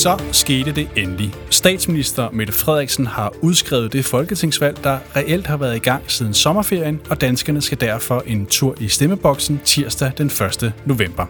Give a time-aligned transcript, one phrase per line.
[0.00, 1.34] Så skete det endelig.
[1.50, 7.00] Statsminister Mette Frederiksen har udskrevet det folketingsvalg, der reelt har været i gang siden sommerferien,
[7.10, 10.72] og danskerne skal derfor en tur i stemmeboksen tirsdag den 1.
[10.84, 11.26] november.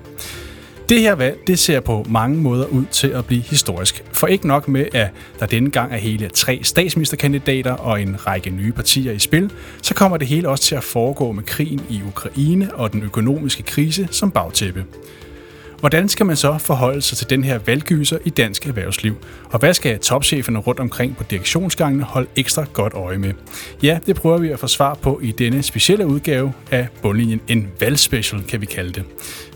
[0.88, 4.04] Det her valg det ser på mange måder ud til at blive historisk.
[4.12, 5.08] For ikke nok med, at
[5.40, 9.50] der denne gang er hele tre statsministerkandidater og en række nye partier i spil,
[9.82, 13.62] så kommer det hele også til at foregå med krigen i Ukraine og den økonomiske
[13.62, 14.84] krise som bagtæppe.
[15.80, 19.16] Hvordan skal man så forholde sig til den her valggyser i dansk erhvervsliv?
[19.50, 23.32] Og hvad skal topcheferne rundt omkring på direktionsgangene holde ekstra godt øje med?
[23.82, 27.40] Ja, det prøver vi at få svar på i denne specielle udgave af Bundlinjen.
[27.48, 29.04] En valgspecial, kan vi kalde det.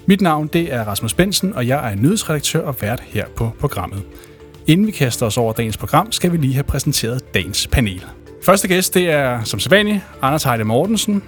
[0.07, 4.03] Mit navn det er Rasmus Bensen, og jeg er nyhedsredaktør og vært her på programmet.
[4.67, 8.05] Inden vi kaster os over dagens program, skal vi lige have præsenteret dagens panel.
[8.43, 11.23] Første gæst det er som sædvanligt Anders Heide Mortensen,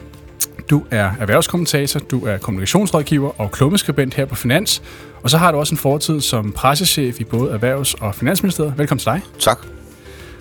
[0.70, 4.82] du er erhvervskommentator, du er kommunikationsrådgiver og klummeskribent her på Finans.
[5.22, 8.74] Og så har du også en fortid som pressechef i både Erhvervs- og Finansministeriet.
[8.76, 9.20] Velkommen til dig.
[9.38, 9.58] Tak.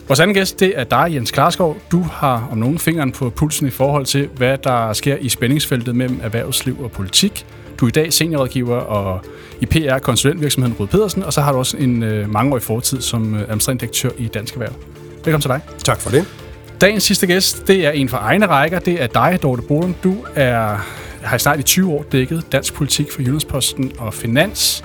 [0.08, 1.78] Vores anden gæst, det er dig, Jens Klarskov.
[1.92, 5.96] Du har om nogen fingeren på pulsen i forhold til, hvad der sker i spændingsfeltet
[5.96, 7.46] mellem erhvervsliv og politik.
[7.80, 9.26] Du er i dag seniorrådgiver og
[9.62, 13.42] i PR-konsulentvirksomheden Rød Pedersen, og så har du også en øh, mangeårig fortid som øh,
[13.42, 14.74] administrerende direktør i Dansk Erhverv.
[15.16, 15.62] Velkommen til dig.
[15.84, 16.45] Tak for det.
[16.82, 18.80] Dagens sidste gæst, det er en fra egne rækker.
[18.80, 19.96] Det er dig, Dorte Bolum.
[20.04, 20.88] Du er,
[21.22, 24.84] har i snart i 20 år dækket dansk politik for Jyllandsposten og Finans.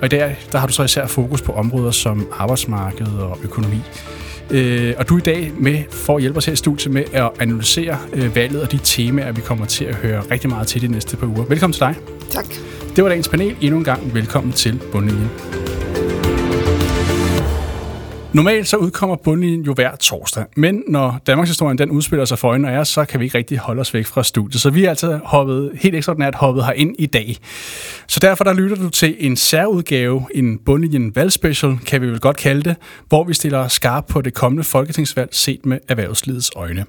[0.00, 3.82] Og i dag der har du så især fokus på områder som arbejdsmarked og økonomi.
[4.50, 7.04] Øh, og du er i dag med for at hjælpe os her i studiet med
[7.12, 10.82] at analysere øh, valget og de temaer, vi kommer til at høre rigtig meget til
[10.82, 11.44] de næste par uger.
[11.44, 11.94] Velkommen til dig.
[12.30, 12.46] Tak.
[12.96, 13.56] Det var dagens panel.
[13.60, 15.30] Endnu en gang velkommen til Bundlinjen.
[18.32, 22.48] Normalt så udkommer bundlinjen jo hver torsdag, men når Danmarks historien den udspiller sig for
[22.48, 24.62] øjnene af os, så kan vi ikke rigtig holde os væk fra studiet.
[24.62, 27.36] Så vi er altså hoppet, helt ekstraordinært hoppet ind i dag.
[28.06, 32.36] Så derfor der lytter du til en særudgave, en bundlinjen valgspecial, kan vi vel godt
[32.36, 32.76] kalde det,
[33.08, 36.84] hvor vi stiller skarp på det kommende folketingsvalg set med erhvervslivets øjne.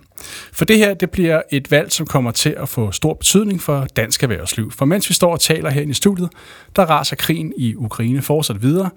[0.54, 3.88] For det her, det bliver et valg, som kommer til at få stor betydning for
[3.96, 4.72] dansk erhvervsliv.
[4.72, 6.30] For mens vi står og taler her i studiet,
[6.76, 8.90] der raser krigen i Ukraine fortsat videre,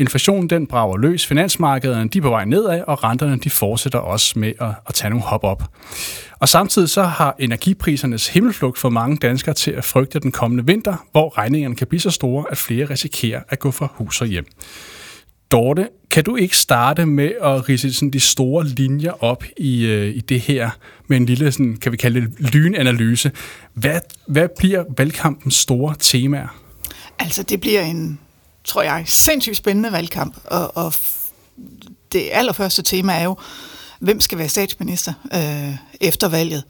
[0.00, 4.38] Inflationen den brager løs, finansmarkederne de er på vej nedad, og renterne de fortsætter også
[4.38, 5.62] med at, at tage nogle hop op.
[6.38, 11.06] Og samtidig så har energiprisernes himmelflugt for mange danskere til at frygte den kommende vinter,
[11.12, 14.46] hvor regningerne kan blive så store, at flere risikerer at gå fra hus og hjem.
[15.50, 20.16] Dorte, kan du ikke starte med at rise sådan de store linjer op i, øh,
[20.16, 20.70] i det her
[21.08, 23.30] med en lille, sådan, kan vi kalde det, lynanalyse?
[23.74, 26.56] Hvad, hvad bliver valgkampens store temaer?
[27.18, 28.18] Altså, det bliver en
[28.64, 30.36] tror jeg, sindssygt spændende valgkamp.
[30.44, 30.94] Og, og
[32.12, 33.36] det allerførste tema er jo,
[34.00, 36.64] hvem skal være statsminister øh, efter valget?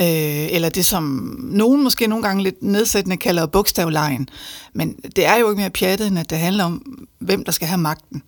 [0.00, 1.02] Øh, eller det, som
[1.42, 4.28] nogen måske nogle gange lidt nedsættende kalder bogstavlejen.
[4.72, 7.68] Men det er jo ikke mere pjattet, end at det handler om, hvem der skal
[7.68, 8.22] have magten.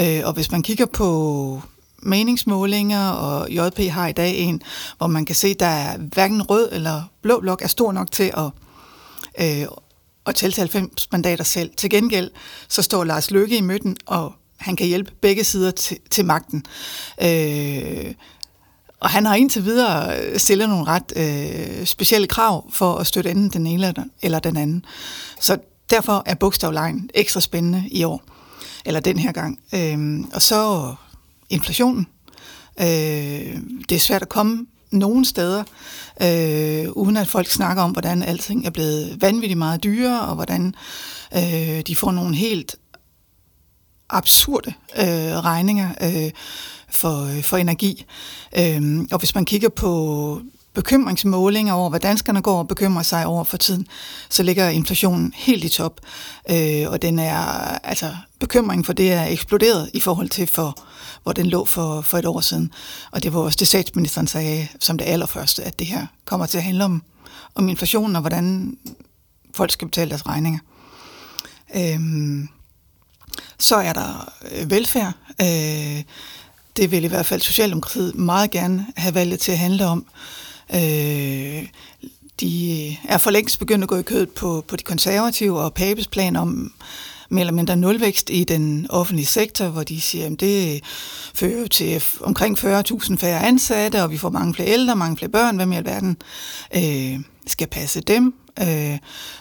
[0.00, 1.62] Øh, og hvis man kigger på
[2.02, 4.62] meningsmålinger, og JP har i dag en,
[4.98, 8.10] hvor man kan se, at der er hverken rød eller blå blok er stor nok
[8.10, 8.50] til at,
[9.40, 9.66] øh,
[10.28, 11.70] og tælle til 90 mandater selv.
[11.76, 12.30] Til gengæld
[12.68, 16.66] så står Lars Løkke i midten, og han kan hjælpe begge sider til, til magten.
[17.22, 18.14] Øh,
[19.00, 23.30] og han har indtil videre øh, stillet nogle ret øh, specielle krav for at støtte
[23.30, 24.84] enten den ene eller den anden.
[25.40, 25.58] Så
[25.90, 28.22] derfor er bogstavlejen ekstra spændende i år,
[28.84, 29.60] eller den her gang.
[29.74, 30.94] Øh, og så
[31.50, 32.06] inflationen.
[32.80, 32.86] Øh,
[33.88, 35.64] det er svært at komme nogen steder,
[36.22, 40.74] øh, uden at folk snakker om, hvordan alting er blevet vanvittigt meget dyrere, og hvordan
[41.36, 42.76] øh, de får nogle helt
[44.10, 46.30] absurde øh, regninger øh,
[46.88, 48.04] for, øh, for energi.
[48.58, 50.40] Øh, og hvis man kigger på
[50.78, 53.86] bekymringsmålinger over, hvad danskerne går og bekymrer sig over for tiden,
[54.30, 56.00] så ligger inflationen helt i top.
[56.50, 57.38] Øh, og den er,
[57.84, 60.78] altså, bekymringen for det er eksploderet i forhold til for
[61.22, 62.72] hvor den lå for, for et år siden.
[63.10, 66.58] Og det var også det, statsministeren sagde som det allerførste, at det her kommer til
[66.58, 67.02] at handle om,
[67.54, 68.76] om inflationen og hvordan
[69.54, 70.58] folk skal betale deres regninger.
[71.76, 72.48] Øhm,
[73.58, 75.12] så er der øh, velfærd.
[75.40, 76.02] Øh,
[76.76, 79.98] det vil i hvert fald Socialdemokratiet meget gerne have valget til at handle om.
[79.98, 81.68] Øh, Øh,
[82.40, 86.06] de er for længst begyndt at gå i kødet på, på de konservative og Papes
[86.06, 86.72] plan om
[87.28, 90.84] mere eller mindre nulvækst i den offentlige sektor, hvor de siger, at det
[91.34, 95.56] fører til omkring 40.000 færre ansatte, og vi får mange flere ældre, mange flere børn.
[95.56, 96.16] Hvem i alverden
[96.76, 98.34] øh, skal passe dem?
[98.60, 98.98] Øh,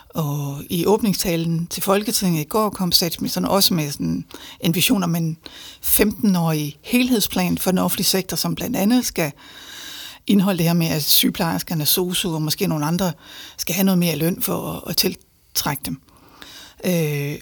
[0.10, 4.26] og i åbningstalen til Folketinget i går kom statsministeren også med sådan
[4.60, 5.38] en vision om en
[5.86, 9.32] 15-årig helhedsplan for den offentlige sektor, som blandt andet skal
[10.28, 13.12] indhold det her med, at sygeplejerskerne, SOSU og måske nogle andre
[13.58, 16.02] skal have noget mere løn for at, at tiltrække dem.
[16.86, 17.36] Øh,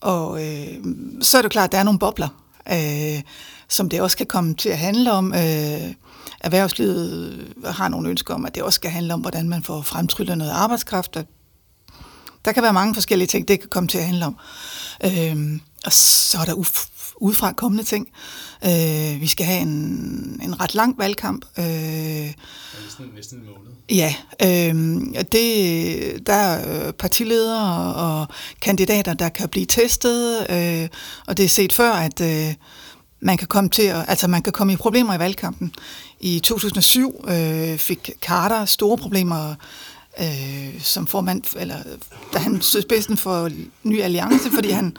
[0.00, 0.74] Og øh,
[1.20, 2.28] så er det klart, at der er nogle bobler,
[2.72, 3.22] øh,
[3.68, 5.34] som det også kan komme til at handle om.
[5.34, 5.94] Øh,
[6.40, 10.38] erhvervslivet har nogle ønsker om, at det også skal handle om, hvordan man får fremtryllet
[10.38, 11.16] noget arbejdskraft.
[12.44, 14.36] Der kan være mange forskellige ting, det kan komme til at handle om.
[15.04, 18.08] Øh, og så er der uf- udefra kommende ting.
[18.64, 19.70] Øh, vi skal have en,
[20.42, 21.44] en ret lang valgkamp.
[21.58, 22.34] Øh, næsten,
[23.14, 23.70] næsten en måned.
[23.90, 28.26] Ja, øh, det, der er partiledere og
[28.60, 30.88] kandidater, der kan blive testet, øh,
[31.26, 32.54] og det er set før, at øh,
[33.20, 35.74] man kan komme til at, altså man kan komme i problemer i valgkampen.
[36.20, 39.54] I 2007 øh, fik Carter store problemer
[40.20, 41.76] øh, som formand, eller
[42.32, 43.50] da han stod spidsen for
[43.82, 44.96] Ny Alliance, fordi han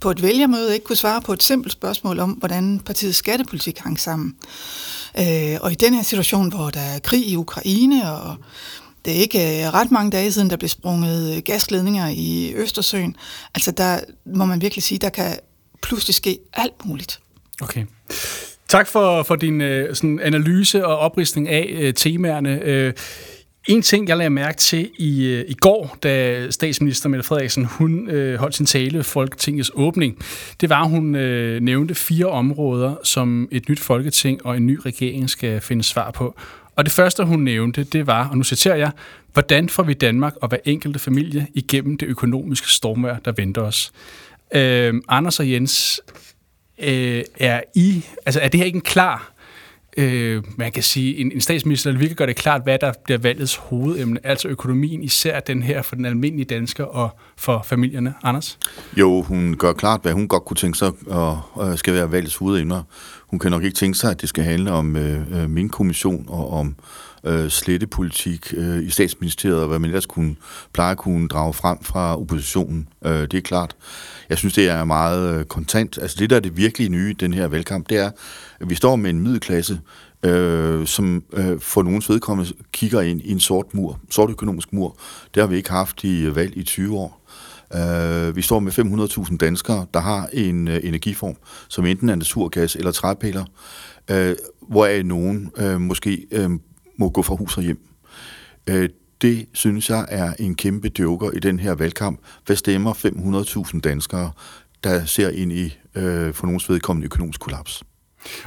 [0.00, 4.00] på et vælgermøde ikke kunne svare på et simpelt spørgsmål om, hvordan partiets skattepolitik hang
[4.00, 4.36] sammen.
[5.18, 8.36] Øh, og i den her situation, hvor der er krig i Ukraine, og
[9.04, 13.16] det er ikke øh, ret mange dage siden, der blev sprunget øh, gasledninger i Østersøen,
[13.54, 15.38] altså der må man virkelig sige, der kan
[15.82, 17.20] pludselig ske alt muligt.
[17.60, 17.84] Okay.
[18.68, 22.60] Tak for, for din øh, sådan analyse og opristning af øh, temaerne.
[22.62, 22.92] Øh,
[23.68, 28.10] en ting, jeg lagde mærke til i, øh, i går, da statsminister Mette Frederiksen hun,
[28.10, 30.18] øh, holdt sin tale Folketingets åbning,
[30.60, 34.78] det var, at hun øh, nævnte fire områder, som et nyt folketing og en ny
[34.86, 36.34] regering skal finde svar på.
[36.76, 38.90] Og det første, hun nævnte, det var, og nu citerer jeg,
[39.32, 43.92] hvordan får vi Danmark og hver enkelte familie igennem det økonomiske stormvær, der venter os?
[44.54, 46.00] Øh, Anders og Jens,
[46.78, 49.35] øh, er I, altså er det her ikke en klar
[49.96, 53.18] øh, man kan sige, en, en statsminister, der virkelig gør det klart, hvad der bliver
[53.18, 58.14] valgets hovedemne, altså økonomien, især den her for den almindelige dansker og for familierne.
[58.22, 58.58] Anders?
[58.96, 62.36] Jo, hun gør klart, hvad hun godt kunne tænke sig og, og skal være valgets
[62.36, 62.82] hovedemner.
[63.26, 66.24] Hun kan nok ikke tænke sig, at det skal handle om øh, øh min kommission
[66.28, 66.76] og om
[67.26, 70.36] øh, slettepolitik øh, i statsministeriet, og hvad man ellers kunne,
[70.72, 72.88] pleje at kunne drage frem fra oppositionen.
[73.04, 73.76] Øh, det er klart.
[74.28, 75.98] Jeg synes, det er meget øh, kontant.
[75.98, 78.10] Altså det, der er det virkelige nye i den her valgkamp, det er,
[78.60, 79.80] at vi står med en middelklasse,
[80.22, 84.96] øh, som øh, for nogens vedkommende kigger ind i en sort mur, sort økonomisk mur.
[85.34, 87.22] Det har vi ikke haft i øh, valg i 20 år.
[87.74, 88.72] Uh, vi står med
[89.28, 91.36] 500.000 danskere, der har en uh, energiform,
[91.68, 93.44] som enten er naturgas eller træpiller,
[94.12, 94.32] uh,
[94.68, 96.50] hvoraf nogen uh, måske uh,
[96.96, 97.78] må gå fra hus og hjem.
[98.70, 98.84] Uh,
[99.22, 102.20] det synes jeg er en kæmpe joker i den her valgkamp.
[102.46, 102.92] Hvad stemmer
[103.74, 104.30] 500.000 danskere,
[104.84, 107.82] der ser ind i øh, for nogens vedkommende økonomisk kollaps?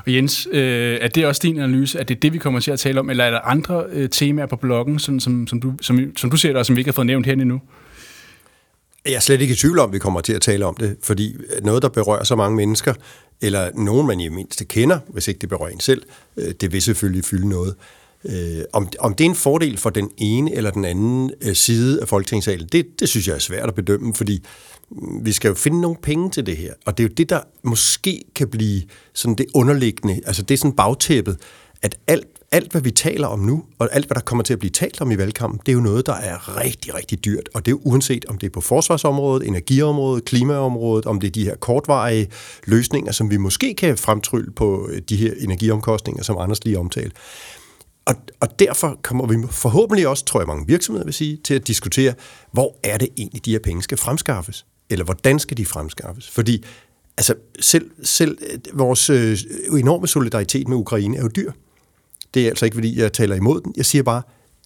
[0.05, 1.99] Og Jens, øh, er det også din analyse?
[1.99, 4.45] Er det det, vi kommer til at tale om, eller er der andre øh, temaer
[4.45, 6.89] på bloggen, sådan, som, som, du, som, som du ser det, og som vi ikke
[6.89, 7.61] har fået nævnt her endnu?
[9.05, 10.97] Jeg er slet ikke i tvivl om, at vi kommer til at tale om det,
[11.03, 12.93] fordi noget, der berører så mange mennesker,
[13.41, 16.03] eller nogen, man i mindste kender, hvis ikke det berører en selv,
[16.37, 17.75] øh, det vil selvfølgelig fylde noget.
[18.25, 22.01] Øh, om, om det er en fordel for den ene eller den anden øh, side
[22.01, 24.43] af Folketingssalen, det, det synes jeg er svært at bedømme, fordi
[24.91, 26.73] mm, vi skal jo finde nogle penge til det her.
[26.85, 28.81] Og det er jo det, der måske kan blive
[29.13, 31.37] sådan det underliggende, altså det er sådan bagtæppet,
[31.81, 34.59] at alt, alt, hvad vi taler om nu, og alt, hvad der kommer til at
[34.59, 37.49] blive talt om i valgkampen, det er jo noget, der er rigtig, rigtig dyrt.
[37.53, 41.31] Og det er jo uanset, om det er på forsvarsområdet, energiområdet, klimaområdet, om det er
[41.31, 42.27] de her kortvarige
[42.65, 47.15] løsninger, som vi måske kan fremtrylle på øh, de her energiomkostninger, som Anders lige omtalte.
[48.09, 51.67] Og, og derfor kommer vi forhåbentlig også, tror jeg mange virksomheder vil sige, til at
[51.67, 52.13] diskutere,
[52.51, 54.65] hvor er det egentlig, de her penge skal fremskaffes?
[54.89, 56.29] Eller hvordan skal de fremskaffes?
[56.29, 56.65] Fordi
[57.17, 59.37] altså, selv, selv øh, vores øh,
[59.79, 61.51] enorme solidaritet med Ukraine er jo dyr.
[62.33, 63.73] Det er altså ikke, fordi jeg taler imod den.
[63.77, 64.21] Jeg siger bare,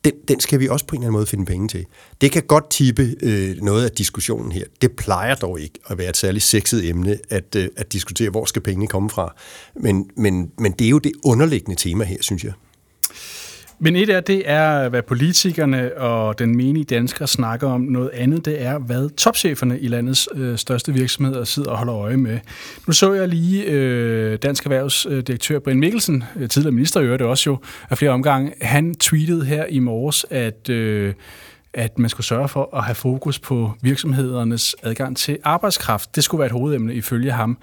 [0.05, 1.85] den, den skal vi også på en eller anden måde finde penge til.
[2.21, 4.63] Det kan godt tippe øh, noget af diskussionen her.
[4.81, 8.45] Det plejer dog ikke at være et særligt sexet emne at, øh, at diskutere, hvor
[8.45, 9.35] skal pengene komme fra.
[9.75, 12.53] Men, men, men det er jo det underliggende tema her, synes jeg.
[13.83, 17.81] Men et af det er, hvad politikerne og den menige dansker snakker om.
[17.81, 22.17] Noget andet, det er, hvad topcheferne i landets øh, største virksomheder sidder og holder øje
[22.17, 22.39] med.
[22.87, 27.21] Nu så jeg lige øh, Dansk Erhvervsdirektør øh, Brian Mikkelsen, øh, tidligere minister i det
[27.21, 27.57] også jo,
[27.89, 28.53] af flere omgange.
[28.61, 30.69] Han tweetede her i morges, at...
[30.69, 31.13] Øh,
[31.73, 36.15] at man skulle sørge for at have fokus på virksomhedernes adgang til arbejdskraft.
[36.15, 37.57] Det skulle være et hovedemne ifølge ham.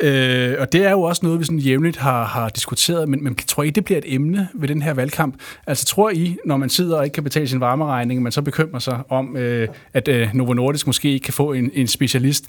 [0.00, 3.34] Øh, og det er jo også noget, vi sådan jævnligt har, har diskuteret, men, men
[3.34, 5.34] tror I, det bliver et emne ved den her valgkamp?
[5.66, 8.78] Altså tror I, når man sidder og ikke kan betale sin varmeregning, man så bekymrer
[8.78, 12.44] sig om, øh, at øh, Novo Nordisk måske ikke kan få en, en specialist?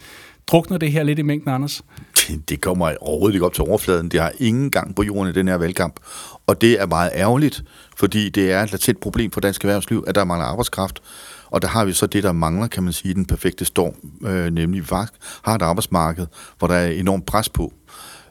[0.47, 1.81] Drukner det her lidt i mængden, Anders?
[2.49, 4.09] Det kommer overhovedet ikke op til overfladen.
[4.09, 5.99] Det har ingen gang på jorden i den her valgkamp.
[6.47, 7.63] Og det er meget ærgerligt,
[7.97, 11.01] fordi det er et latent problem for dansk erhvervsliv, at der mangler arbejdskraft.
[11.45, 14.51] Og der har vi så det, der mangler, kan man sige, den perfekte storm, øh,
[14.51, 17.73] nemlig vagt, har et arbejdsmarked, hvor der er enormt pres på.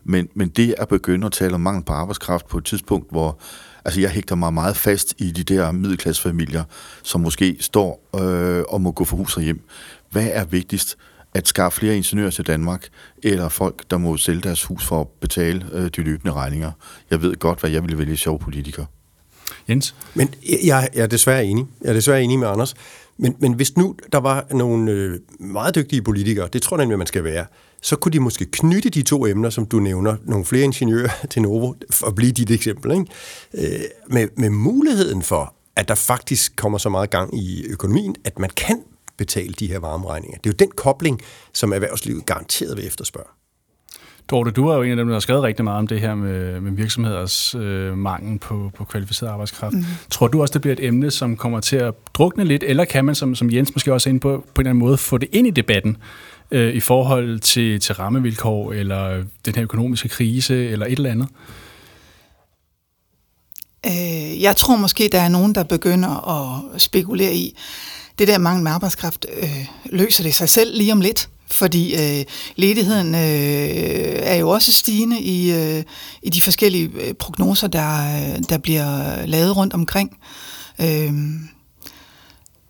[0.04, 3.38] Men, men det at begynde at tale om mangel på arbejdskraft på et tidspunkt, hvor
[3.85, 6.64] altså jeg hægter mig meget fast i de der middelklassefamilier,
[7.02, 9.61] som måske står øh, og må gå for hus og hjem.
[10.11, 10.97] Hvad er vigtigst?
[11.35, 12.88] at skaffe flere ingeniører til Danmark,
[13.23, 16.73] eller folk, der må sælge deres hus for at betale øh, de løbende regninger.
[17.11, 18.85] Jeg ved godt, hvad jeg ville vælge sjov politiker.
[19.69, 19.95] Jens?
[20.15, 20.35] Men
[20.65, 21.67] jeg, jeg er desværre enig.
[21.83, 22.75] Jeg er desværre enig med Anders.
[23.17, 26.99] Men, men hvis nu der var nogle øh, meget dygtige politikere, det tror jeg nemlig,
[26.99, 27.47] man skal være,
[27.83, 31.43] så kunne de måske knytte de to emner, som du nævner, nogle flere ingeniører til
[31.43, 33.75] Novo, for at blive dit eksempel, ikke?
[33.75, 38.39] Øh, med, med muligheden for, at der faktisk kommer så meget gang i økonomien, at
[38.39, 38.83] man kan
[39.17, 40.39] betale de her varmeregninger.
[40.39, 41.21] Det er jo den kobling,
[41.53, 43.29] som erhvervslivet garanteret vil efterspørge.
[44.31, 46.14] Dorte, du er jo en af dem, der har skrevet rigtig meget om det her
[46.14, 49.75] med, med virksomheders øh, mangel på, på kvalificeret arbejdskraft.
[49.75, 49.85] Mm.
[50.11, 53.04] Tror du også, det bliver et emne, som kommer til at drukne lidt, eller kan
[53.04, 55.19] man, som, som Jens måske også er inde på, på en eller anden måde, få
[55.19, 55.97] det ind i debatten
[56.50, 61.28] øh, i forhold til, til rammevilkår, eller den her økonomiske krise, eller et eller andet?
[63.87, 67.59] Øh, jeg tror måske, der er nogen, der begynder at spekulere i,
[68.19, 71.28] det der mangel med arbejdskraft, øh, løser det sig selv lige om lidt?
[71.51, 72.25] Fordi øh,
[72.57, 75.83] ledigheden øh, er jo også stigende i, øh,
[76.23, 80.17] i de forskellige øh, prognoser, der, øh, der bliver øh, lavet rundt omkring.
[80.81, 81.13] Øh,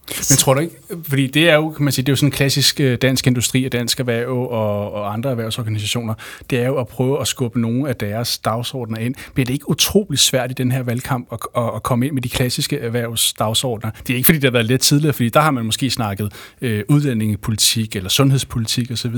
[0.09, 0.75] men tror du ikke,
[1.09, 3.27] fordi det er jo, kan man sige, det er jo sådan en klassisk øh, dansk
[3.27, 6.15] industri og dansk erhverv og, og andre erhvervsorganisationer,
[6.51, 9.15] det er jo at prøve at skubbe nogle af deres dagsordner ind.
[9.35, 12.23] Bliver det ikke utrolig svært i den her valgkamp at, at, at komme ind med
[12.23, 13.91] de klassiske erhvervsdagsordner?
[14.07, 16.33] Det er ikke fordi, det har været lidt tidligere, fordi der har man måske snakket
[16.61, 19.17] øh, udlændingepolitik eller sundhedspolitik osv.,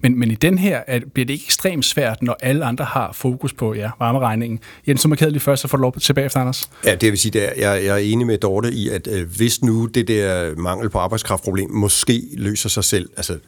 [0.00, 3.12] men, men i den her at, bliver det ikke ekstremt svært, når alle andre har
[3.12, 4.60] fokus på ja, varmeregningen.
[4.88, 6.70] Jens, som er kedelig først, så får du lov tilbage efter Anders.
[6.84, 9.62] Ja, det vil sige, at jeg, jeg er enig med Dorte i, at øh, hvis
[9.62, 13.38] nu det der her mangel på arbejdskraftproblem måske løser sig selv, altså,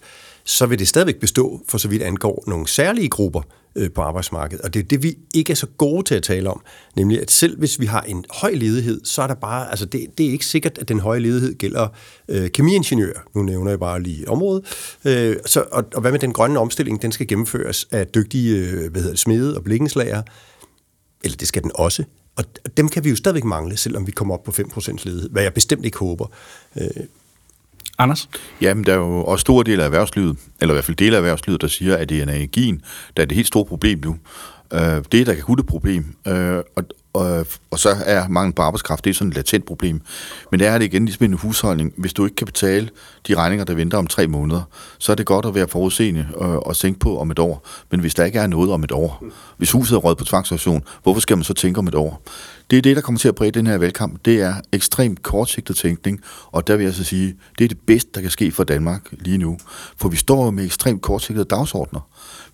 [0.44, 3.42] så vil det stadigvæk bestå, for så vidt angår nogle særlige grupper
[3.76, 4.64] øh, på arbejdsmarkedet.
[4.64, 6.60] Og det er det, vi ikke er så gode til at tale om.
[6.96, 10.06] Nemlig, at selv hvis vi har en høj ledighed, så er der bare, altså det,
[10.18, 11.88] det er ikke sikkert, at den høje ledighed gælder
[12.28, 13.20] øh, kemiingeniører.
[13.34, 14.64] Nu nævner jeg bare lige området.
[15.04, 17.02] Øh, så, og, og hvad med den grønne omstilling?
[17.02, 20.22] Den skal gennemføres af dygtige øh, hvad hedder det, smede og blikkenslager.
[21.24, 22.04] Eller det skal den også.
[22.36, 22.44] Og
[22.76, 25.54] dem kan vi jo stadigvæk mangle, selvom vi kommer op på 5% ledighed, hvad jeg
[25.54, 26.26] bestemt ikke håber.
[26.76, 26.86] Øh.
[27.98, 28.28] Anders?
[28.60, 31.18] Jamen, der er jo også store dele af erhvervslivet, eller i hvert fald dele af
[31.20, 32.82] erhvervslivet, der siger, at det er energien,
[33.16, 34.16] der er det helt store problem nu.
[34.72, 34.80] Øh,
[35.12, 36.84] det er et akut problem, øh, og,
[37.16, 40.00] og, og så er mangel på arbejdskraft, det er sådan et latent problem.
[40.50, 41.92] Men det er det igen ligesom en husholdning.
[41.96, 42.88] Hvis du ikke kan betale
[43.28, 44.62] de regninger, der venter om tre måneder,
[44.98, 47.66] så er det godt at være forudseende og, og tænke på om et år.
[47.90, 49.24] Men hvis der ikke er noget om et år,
[49.56, 52.22] hvis huset er rødt på tvangsauktion, hvorfor skal man så tænke om et år?
[52.70, 54.24] Det er det, der kommer til at præge den her valgkamp.
[54.24, 56.20] Det er ekstremt kortsigtet tænkning,
[56.52, 59.02] og der vil jeg så sige, det er det bedste, der kan ske for Danmark
[59.12, 59.58] lige nu.
[59.96, 62.00] For vi står med ekstremt kortsigtede dagsordner.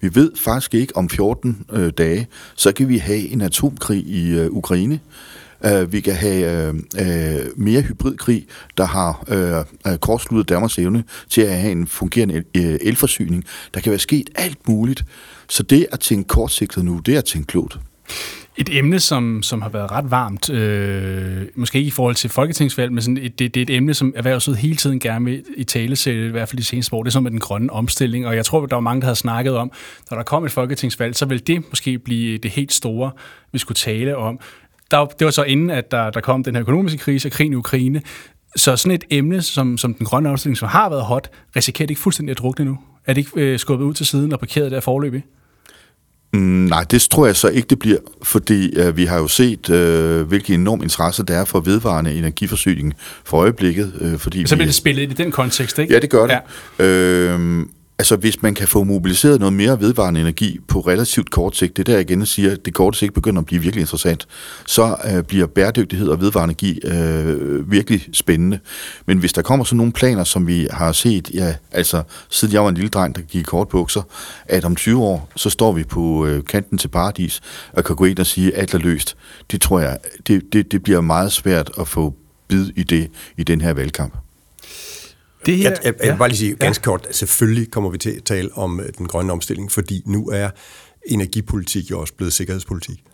[0.03, 4.31] Vi ved faktisk ikke om 14 øh, dage, så kan vi have en atomkrig i
[4.31, 5.01] øh, Ukraine.
[5.73, 9.25] Uh, vi kan have uh, uh, mere hybridkrig, der har
[9.87, 13.45] uh, kortsluttet Danmarks evne til at have en fungerende el- elforsyning.
[13.75, 15.05] Der kan være sket alt muligt.
[15.49, 17.79] Så det at tænke kortsigtet nu, det er at tænke klogt.
[18.57, 22.93] Et emne, som, som har været ret varmt, øh, måske ikke i forhold til folketingsvalg,
[22.93, 25.65] men sådan et, det, det er et emne, som erhvervslivet hele tiden gerne vil i
[25.65, 28.27] tale sætte, i hvert fald de seneste år, det er sådan med den grønne omstilling,
[28.27, 29.73] og jeg tror, der var mange, der har snakket om,
[30.11, 33.11] når der kom et folketingsvalg, så vil det måske blive det helt store,
[33.53, 34.41] vi skulle tale om.
[34.91, 37.53] Der, det var så inden, at der, der kom den her økonomiske krise og krigen
[37.53, 38.03] i Ukraine,
[38.57, 41.91] så sådan et emne, som, som den grønne omstilling, som har været hot, risikerer det
[41.91, 42.79] ikke fuldstændig at drukne nu?
[43.07, 45.23] Er det ikke øh, skubbet ud til siden og parkeret der forløbig?
[46.33, 49.71] Mm, nej, det tror jeg så ikke, det bliver, fordi øh, vi har jo set,
[49.71, 53.93] øh, hvilken enorm interesse der er for vedvarende energiforsyning for øjeblikket.
[54.01, 55.95] Øh, fordi så bliver det spillet i den kontekst, ikke?
[55.95, 56.39] Ja, det gør det.
[56.79, 56.85] Ja.
[56.85, 57.67] Øh,
[57.99, 61.87] Altså, hvis man kan få mobiliseret noget mere vedvarende energi på relativt kort sigt, det
[61.87, 64.27] der igen siger, at det korte sigt begynder at blive virkelig interessant,
[64.67, 68.59] så øh, bliver bæredygtighed og vedvarende energi øh, virkelig spændende.
[69.07, 72.63] Men hvis der kommer sådan nogle planer, som vi har set, ja, altså siden jeg
[72.63, 74.03] var en lille dreng, der gik i kortbukser,
[74.47, 77.41] at om 20 år, så står vi på øh, kanten til paradis
[77.73, 79.17] og kan gå ind og sige, at alt er løst.
[79.51, 82.15] Det tror jeg, det, det, det bliver meget svært at få
[82.49, 84.22] bid i det i den her valgkamp.
[85.47, 86.85] Det her, jeg, jeg, jeg vil bare lige sige ganske ja.
[86.85, 90.51] kort, selvfølgelig kommer vi til at tale om øh, den grønne omstilling, fordi nu er
[91.07, 93.05] energipolitik jo også blevet sikkerhedspolitik.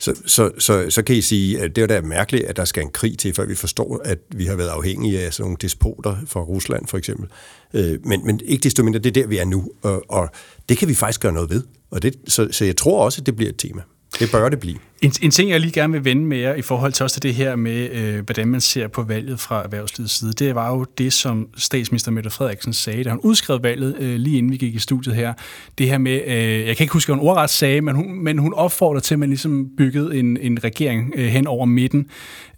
[0.00, 2.82] Så, så, så, så kan I sige, at det er da mærkeligt, at der skal
[2.82, 6.16] en krig til, før vi forstår, at vi har været afhængige af sådan nogle despoter
[6.26, 7.28] fra Rusland for eksempel.
[7.74, 10.30] Øh, men, men ikke desto mindre, det er der, vi er nu, og, og
[10.68, 11.62] det kan vi faktisk gøre noget ved.
[11.90, 13.82] Og det, så, så jeg tror også, at det bliver et tema.
[14.18, 14.78] Det bør det blive.
[15.02, 17.22] En, en ting, jeg lige gerne vil vende med jer i forhold til også til
[17.22, 20.84] det her med, øh, hvordan man ser på valget fra erhvervslivets side, det var jo
[20.98, 24.74] det, som statsminister Mette Frederiksen sagde, da hun udskrev valget øh, lige inden vi gik
[24.74, 25.32] i studiet her.
[25.78, 28.38] Det her med, øh, jeg kan ikke huske, hvad hun ordret sagde, men hun, men
[28.38, 32.06] hun opfordrer til, at man ligesom byggede en, en regering øh, hen over midten.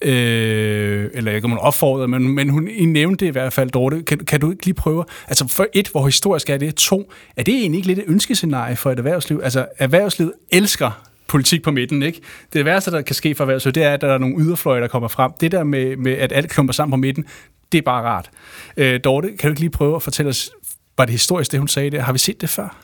[0.02, 3.71] Øh, eller ikke, om hun opfordrede, men, men hun I nævnte det i hvert fald,
[3.71, 4.02] Dorte.
[4.02, 5.04] Kan, kan du ikke lige prøve?
[5.28, 6.75] Altså for et, hvor historisk er det?
[6.75, 9.40] To, er det egentlig ikke lidt et ønskescenarie for et erhvervsliv?
[9.45, 12.03] Altså erhvervslivet elsker politik på midten.
[12.03, 12.21] Ikke?
[12.53, 14.89] Det værste, der kan ske for erhvervslivet, det er, at der er nogle yderfløje, der
[14.89, 15.33] kommer frem.
[15.41, 17.25] Det der med, med at alt klumper sammen på midten,
[17.73, 18.31] det er bare rart.
[18.77, 20.51] Øh, Dorte, kan du ikke lige prøve at fortælle os,
[20.99, 22.01] var det historisk, det hun sagde der?
[22.03, 22.77] Har vi set det før?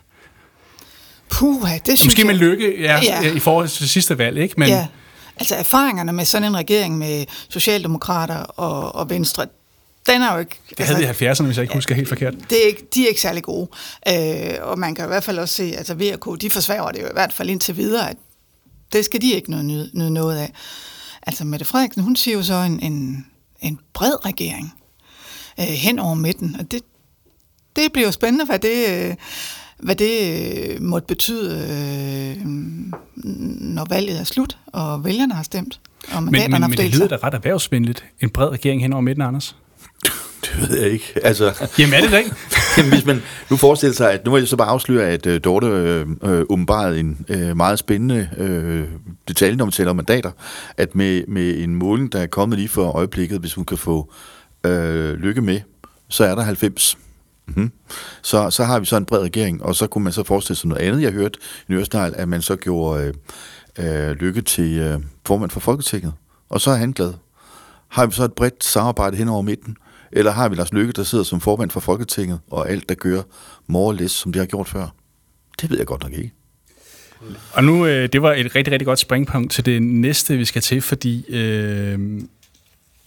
[1.29, 2.26] Puh, det synes Måske jeg...
[2.26, 3.33] med lykke ja, Ja.
[3.33, 4.55] i forhold til sidste valg, ikke?
[4.57, 4.87] Men, Ja,
[5.37, 9.47] altså erfaringerne med sådan en regering med Socialdemokrater og, og Venstre,
[10.07, 10.61] den er jo ikke...
[10.79, 12.35] det havde vi i 70'erne, hvis jeg ikke husker helt forkert.
[12.50, 13.69] det er ikke, de er ikke særlig gode.
[14.09, 17.00] Øh, og man kan i hvert fald også se, at altså VK, de forsvarer det
[17.03, 18.17] jo i hvert fald indtil videre, at
[18.93, 20.52] det skal de ikke nyde, nyde, noget af.
[21.23, 23.26] Altså Mette Frederiksen, hun siger jo så en, en,
[23.61, 24.75] en bred regering
[25.61, 26.83] øh, hen over midten, og det,
[27.76, 29.14] det bliver jo spændende, hvad det, øh,
[29.78, 30.19] hvad det
[30.71, 31.57] øh, måtte betyde,
[32.37, 32.47] øh,
[33.61, 35.81] når valget er slut, og vælgerne har stemt,
[36.12, 38.05] og Men, men, men det lyder da ret erhvervsvenligt.
[38.21, 39.57] En bred regering hen over midten, Anders.
[40.53, 41.12] Det ved jeg ikke.
[41.23, 42.35] Altså, Jamen er det da ikke?
[42.79, 45.41] Jamen, hvis man nu forestiller sig, at nu vil jeg så bare afsløre, at øh,
[45.45, 48.85] Dorte øh, øh, åbenbarede en øh, meget spændende øh,
[49.29, 50.31] detalje, når man taler om mandater,
[50.76, 54.12] at med, med en måling, der er kommet lige for øjeblikket, hvis hun kan få
[54.65, 55.61] øh, lykke med,
[56.09, 56.99] så er der 90.
[57.47, 57.73] Mm-hmm.
[58.23, 60.69] Så, så har vi så en bred regering, og så kunne man så forestille sig
[60.69, 61.03] noget andet.
[61.03, 61.38] Jeg hørte
[61.69, 63.15] i Nørsnegl, at man så gjorde
[63.79, 66.12] øh, øh, lykke til øh, formand for Folketinget,
[66.49, 67.12] og så er han glad.
[67.88, 69.76] Har vi så et bredt samarbejde hen over midten?
[70.13, 73.23] Eller har vi Lars Lykke, der sidder som formand for Folketinget, og alt, der gør
[73.67, 74.95] more or less, som de har gjort før?
[75.61, 76.33] Det ved jeg godt nok ikke.
[77.53, 80.63] Og nu, øh, det var et rigtig, rigtig godt springpunkt til det næste, vi skal
[80.63, 82.21] til, fordi øh,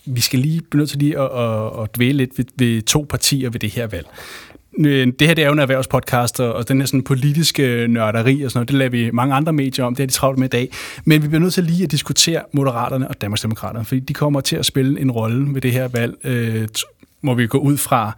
[0.06, 3.06] vi skal lige blive nødt til lige at, at, at dvæle lidt ved, ved to
[3.10, 4.08] partier ved det her valg.
[4.86, 8.52] Øh, det her det er jo en erhvervspodcast, og den her sådan politiske nørderi og
[8.52, 10.50] sådan noget, det lader vi mange andre medier om, det er de travlt med i
[10.50, 10.70] dag.
[11.06, 14.56] Men vi bliver nødt til lige at diskutere Moderaterne og Danmarksdemokraterne, fordi de kommer til
[14.56, 16.68] at spille en rolle ved det her valg, øh,
[17.22, 18.12] må vi gå ud fra.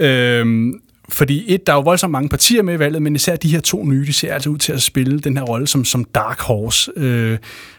[0.00, 0.72] Øh,
[1.08, 3.60] fordi et, der er jo voldsomt mange partier med i valget, men især de her
[3.60, 6.40] to nye, de ser altså ud til at spille den her rolle som, som dark
[6.40, 6.90] horse.
[6.96, 7.38] Øh,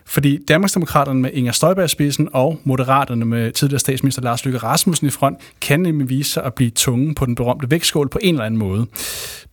[0.10, 5.08] fordi Danmarksdemokraterne med Inger Støjberg i spidsen og Moderaterne med tidligere statsminister Lars Løkke Rasmussen
[5.08, 8.36] i front, kan nemlig vise sig at blive tunge på den berømte vægtskål på en
[8.36, 8.86] eller anden måde.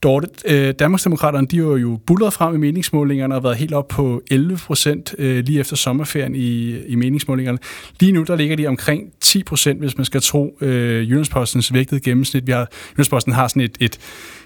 [0.03, 3.89] Dorte, øh, Danmarksdemokraterne, de var jo bullet frem i meningsmålingerne og har været helt op
[3.89, 7.59] på 11 procent øh, lige efter sommerferien i, i meningsmålingerne.
[8.01, 12.01] Lige nu, der ligger de omkring 10 procent, hvis man skal tro øh, Jyllandspostens vægtede
[12.01, 12.47] gennemsnit.
[12.47, 13.99] Vi har, Jyllandsposten har sådan et, et,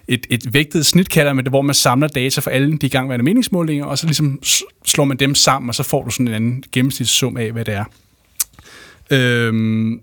[0.09, 3.25] et, et vægtet snit, kalder man det, hvor man samler data for alle de igangværende
[3.25, 4.43] meningsmålinger, og så ligesom
[4.85, 7.75] slår man dem sammen, og så får du sådan en anden gennemsnitssum af, hvad det
[7.75, 7.85] er.
[9.11, 10.01] Øhm,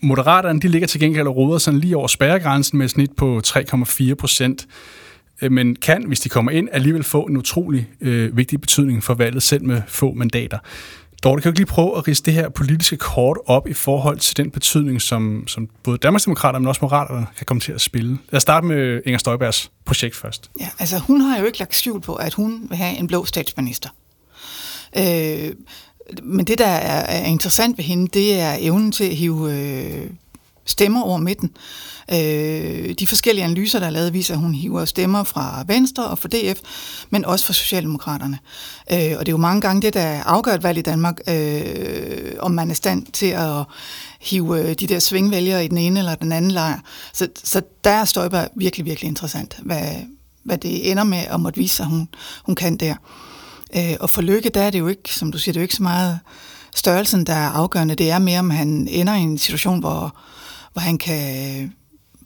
[0.00, 3.40] Moderaterne, de ligger til gengæld og roder sådan lige over spærregrænsen med et snit på
[3.46, 4.66] 3,4 procent,
[5.42, 9.14] øh, men kan, hvis de kommer ind, alligevel få en utrolig øh, vigtig betydning for
[9.14, 10.58] valget, selv med få mandater.
[11.24, 14.18] Dorte, kan du ikke lige prøve at riste det her politiske kort op i forhold
[14.18, 18.18] til den betydning, som, som både Danmarksdemokraterne, men også Moderaterne kan komme til at spille?
[18.30, 20.50] Lad os starte med Inger Støjbergs projekt først.
[20.60, 23.24] Ja, altså hun har jo ikke lagt skjul på, at hun vil have en blå
[23.24, 23.88] statsminister.
[24.96, 25.50] Øh,
[26.22, 30.10] men det, der er, er interessant ved hende, det er evnen til at hive øh,
[30.64, 31.50] stemmer over midten.
[32.12, 36.18] Øh, de forskellige analyser, der er lavet, viser, at hun hiver stemmer fra Venstre og
[36.18, 36.60] fra DF,
[37.10, 38.38] men også fra Socialdemokraterne.
[38.92, 42.32] Øh, og det er jo mange gange det, der afgør et valg i Danmark, øh,
[42.38, 43.64] om man er stand til at
[44.20, 46.78] hive øh, de der svingvælgere i den ene eller den anden lejr.
[47.12, 49.86] Så, så der er Støjberg virkelig, virkelig interessant, hvad,
[50.42, 52.08] hvad det ender med at måtte vise sig, hun,
[52.44, 52.94] hun kan der.
[53.76, 55.64] Øh, og for Lykke, der er det jo ikke, som du siger, det er jo
[55.64, 56.18] ikke så meget
[56.74, 57.94] størrelsen, der er afgørende.
[57.94, 60.16] Det er mere, om han ender i en situation, hvor,
[60.74, 61.72] hvor han kan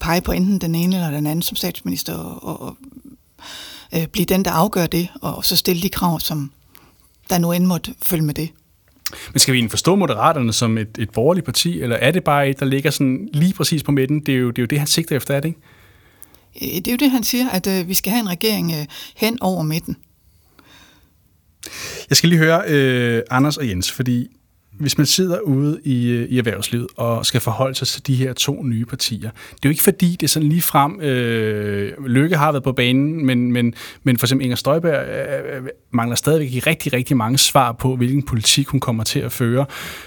[0.01, 2.77] pege på enten den ene eller den anden som statsminister, og, og
[3.95, 6.53] øh, blive den, der afgør det, og så stille de krav, som
[7.31, 8.51] der nu end måtte følge med det.
[9.33, 12.51] Men skal vi egentlig forstå Moderaterne som et, et borgerligt parti, eller er det bare
[12.51, 14.21] et, der ligger sådan lige præcis på midten?
[14.21, 16.77] Det er jo det, er jo det han sigter efter, er det ikke?
[16.77, 18.87] Øh, Det er jo det, han siger, at øh, vi skal have en regering øh,
[19.17, 19.97] hen over midten.
[22.09, 24.29] Jeg skal lige høre øh, Anders og Jens, fordi
[24.79, 28.33] hvis man sidder ude i, øh, i erhvervslivet og skal forholde sig til de her
[28.33, 32.37] to nye partier, det er jo ikke fordi, det er sådan lige frem, øh, Lykke
[32.37, 36.93] har været på banen, men, men, men for eksempel Inger Støjberg øh, mangler stadigvæk rigtig,
[36.93, 39.67] rigtig mange svar på, hvilken politik hun kommer til at føre.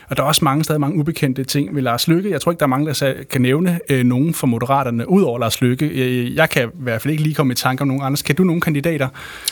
[0.09, 2.31] Og der er også mange, stadig mange ubekendte ting ved Lars Lykke.
[2.31, 5.39] Jeg tror ikke, der er mange, der kan nævne øh, nogen fra Moderaterne, ud over
[5.39, 5.91] Lars Lykke.
[5.99, 8.23] Jeg, jeg kan i hvert fald ikke lige komme i tanke om nogen andre.
[8.25, 9.07] Kan du nogle kandidater?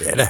[0.05, 0.27] Ja da.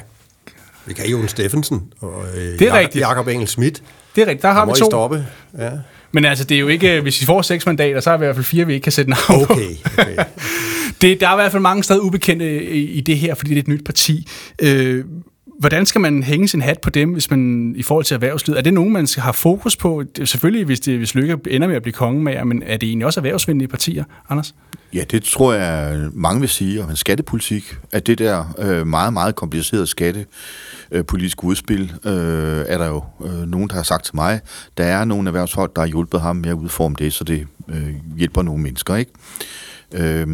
[0.86, 3.02] Vi kan Jon Steffensen og øh, Det er rigtigt.
[3.02, 3.84] Jakob Engel Schmidt.
[4.20, 4.86] Det er rigtigt, der har vi må I to.
[4.86, 5.26] stoppe.
[5.58, 5.70] Ja.
[6.12, 8.26] Men altså, det er jo ikke, hvis vi får seks mandater, så er vi i
[8.26, 9.44] hvert fald fire, vi ikke kan sætte navn.
[9.44, 10.16] Okay, okay.
[11.02, 13.58] Det, der er i hvert fald mange steder ubekendte i, i det her, fordi det
[13.58, 14.28] er et nyt parti.
[14.62, 15.06] Øh,
[15.60, 18.58] hvordan skal man hænge sin hat på dem, hvis man i forhold til erhvervslivet?
[18.58, 20.04] Er det nogen, man skal have fokus på?
[20.16, 23.06] Det, selvfølgelig, hvis, det, hvis Lykke ender med at blive kongemager, men er det egentlig
[23.06, 24.56] også erhvervsvenlige partier, Anders?
[24.94, 29.14] Ja, det tror jeg, mange vil sige, og en skattepolitik, at det der øh, meget,
[29.14, 29.88] meget komplicerede
[30.92, 34.42] Øh, politisk udspil, øh, er der jo øh, nogen, der har sagt til mig,
[34.78, 37.96] der er nogle erhvervsfolk, der har hjulpet ham med at udforme det, så det øh,
[38.18, 39.12] hjælper nogle mennesker, ikke?
[39.92, 40.28] Øh,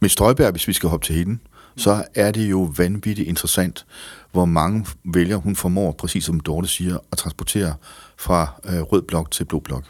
[0.00, 1.38] med Støjberg, hvis vi skal hoppe til hende,
[1.76, 3.86] så er det jo vanvittigt interessant,
[4.32, 7.74] hvor mange vælger hun formår, præcis som Dorte siger, at transportere
[8.18, 9.84] fra øh, rød blok til blå blok.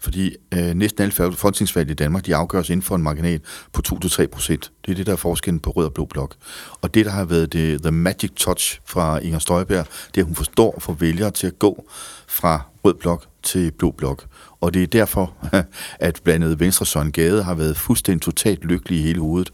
[0.00, 3.40] Fordi øh, næsten alle folketingsvalg i Danmark, de afgøres inden for en marginal
[3.72, 4.72] på 2-3 procent.
[4.86, 6.34] Det er det, der er forskellen på rød og blå blok.
[6.80, 10.26] Og det, der har været det, the magic touch fra Inger Støjberg, det er, at
[10.26, 11.90] hun forstår for vælgere til at gå
[12.28, 14.24] fra rød blok til blå blok.
[14.60, 15.34] Og det er derfor,
[16.00, 19.50] at blandt andet Venstre Søren Gade har været fuldstændig totalt lykkelig i hele hovedet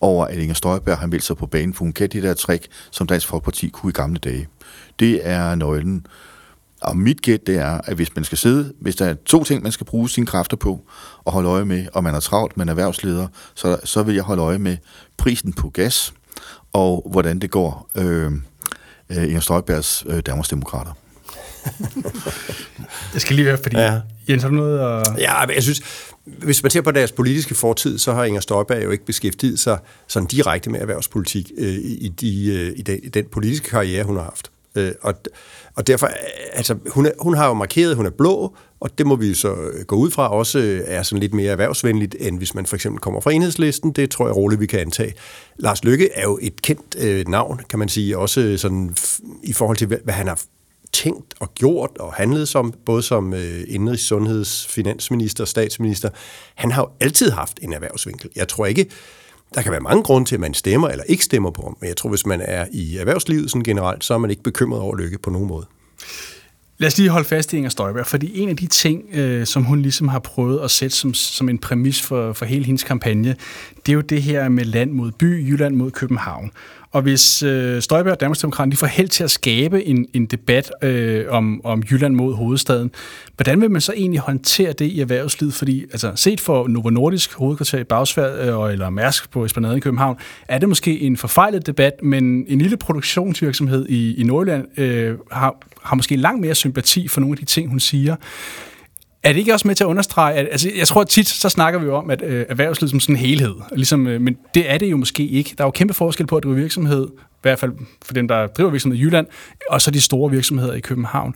[0.00, 2.66] over, at Inger Støjberg har meldt sig på banen, for hun kan det der trick,
[2.90, 4.48] som Dansk Folkeparti kunne i gamle dage.
[4.98, 6.06] Det er nøglen.
[6.80, 9.62] Og mit gæt, det er, at hvis man skal sidde, hvis der er to ting,
[9.62, 10.80] man skal bruge sine kræfter på,
[11.24, 14.24] og holde øje med, og man er travlt, man er erhvervsleder, så, så vil jeg
[14.24, 14.76] holde øje med
[15.16, 16.14] prisen på gas,
[16.72, 18.32] og hvordan det går øh,
[19.10, 20.92] øh, Inger Støjbergs øh, Danmarksdemokrater.
[23.12, 23.76] Det skal lige være, fordi...
[23.76, 23.92] Ja.
[23.92, 24.00] Ja.
[24.28, 25.20] Jens, har du noget at...
[25.20, 25.82] Ja, men jeg synes,
[26.24, 29.78] hvis man ser på deres politiske fortid, så har Inger Støjberg jo ikke beskæftiget sig
[30.06, 34.16] sådan direkte med erhvervspolitik øh, i, de, øh, i, den, i den politiske karriere, hun
[34.16, 34.50] har haft.
[34.74, 35.14] Øh, og,
[35.78, 36.06] og derfor,
[36.52, 39.34] altså, hun, er, hun har jo markeret, at hun er blå, og det må vi
[39.34, 42.66] så øh, gå ud fra, også øh, er sådan lidt mere erhvervsvenligt, end hvis man
[42.66, 43.92] for eksempel kommer fra enhedslisten.
[43.92, 45.14] Det tror jeg roligt, vi kan antage.
[45.56, 49.40] Lars Lykke er jo et kendt øh, navn, kan man sige, også øh, sådan f-
[49.42, 50.40] i forhold til, hvad, hvad han har
[50.92, 56.08] tænkt og gjort og handlet som, både som øh, indrigs, sundheds, finansminister og statsminister.
[56.54, 58.30] Han har jo altid haft en erhvervsvinkel.
[58.36, 58.86] Jeg tror ikke,
[59.54, 61.88] der kan være mange grunde til, at man stemmer eller ikke stemmer på ham, men
[61.88, 64.96] jeg tror, hvis man er i erhvervslivet sådan generelt, så er man ikke bekymret over
[64.96, 65.66] lykke på nogen måde.
[66.80, 69.64] Lad os lige holde fast i Inger Støjberg, fordi en af de ting, øh, som
[69.64, 73.36] hun ligesom har prøvet at sætte som, som en præmis for, for hele hendes kampagne,
[73.88, 76.50] det er jo det her med land mod by, Jylland mod København.
[76.92, 81.24] Og hvis øh, Støjberg og Danmarksdemokraterne får held til at skabe en, en debat øh,
[81.28, 82.90] om, om Jylland mod hovedstaden,
[83.36, 85.54] hvordan vil man så egentlig håndtere det i erhvervslivet?
[85.54, 89.80] Fordi altså, set for Novo Nordisk hovedkvarter i Bagsværd øh, eller Mærsk på Esplanaden i
[89.80, 90.16] København,
[90.48, 95.56] er det måske en forfejlet debat, men en lille produktionsvirksomhed i, i Nordjylland øh, har,
[95.82, 98.16] har måske langt mere sympati for nogle af de ting, hun siger.
[99.22, 101.48] Er det ikke også med til at understrege, at altså, jeg tror at tit, så
[101.48, 104.70] snakker vi jo om, at øh, erhvervslivet som sådan en helhed, ligesom, øh, men det
[104.70, 105.54] er det jo måske ikke.
[105.58, 107.72] Der er jo kæmpe forskel på at drive virksomhed, i hvert fald
[108.04, 109.26] for dem, der driver virksomhed i Jylland,
[109.70, 111.34] og så de store virksomheder i København.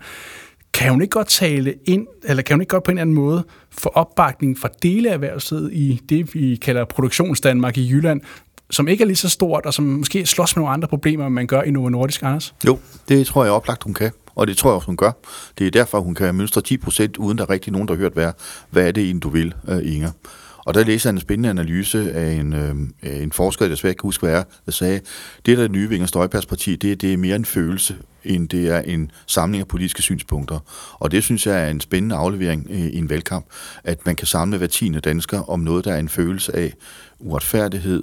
[0.75, 3.14] Kan hun ikke godt tale ind, eller kan hun ikke godt på en eller anden
[3.14, 8.21] måde få opbakning fra dele af erhvervslivet i det, vi kalder produktionsdanmark i Jylland,
[8.71, 11.35] som ikke er lige så stort, og som måske slås med nogle andre problemer, end
[11.35, 12.55] man gør i Novo Nordisk, Anders?
[12.66, 14.11] Jo, det tror jeg oplagt, hun kan.
[14.35, 15.12] Og det tror jeg også, hun gør.
[15.59, 18.12] Det er derfor, hun kan mønstre 10%, uden der er rigtig nogen, der har hørt,
[18.12, 18.33] hvad,
[18.71, 20.11] hvad er det egentlig, du vil, øh, Inger.
[20.64, 24.01] Og der læser jeg en spændende analyse af en, øh, en forsker, der desværre ikke
[24.01, 25.01] kan huske, hvad er, der sagde,
[25.47, 28.81] det der nye Vinger Støjbergs parti, det, det er mere en følelse, end det er
[28.81, 30.59] en samling af politiske synspunkter.
[30.95, 33.47] Og det synes jeg er en spændende aflevering øh, i en valgkamp,
[33.85, 36.75] at man kan samle hver tiende dansker om noget, der er en følelse af
[37.18, 38.03] uretfærdighed,